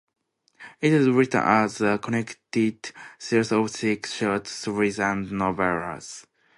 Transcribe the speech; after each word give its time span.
It 0.81 0.93
is 0.93 1.09
written 1.09 1.41
as 1.43 1.79
a 1.81 1.99
connected 1.99 2.91
series 3.19 3.51
of 3.51 3.69
six 3.69 4.11
short 4.13 4.47
stories 4.47 4.99
and 4.99 5.27
novellas. 5.27 6.25